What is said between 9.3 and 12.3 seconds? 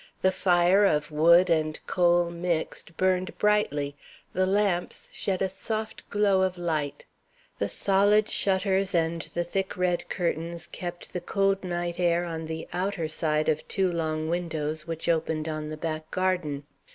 the thick red curtains kept the cold night air